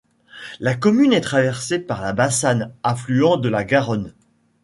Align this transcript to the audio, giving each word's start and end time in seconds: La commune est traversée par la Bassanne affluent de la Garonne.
La 0.59 0.73
commune 0.73 1.13
est 1.13 1.21
traversée 1.21 1.77
par 1.77 2.01
la 2.01 2.11
Bassanne 2.11 2.73
affluent 2.81 3.37
de 3.37 3.49
la 3.49 3.63
Garonne. 3.63 4.15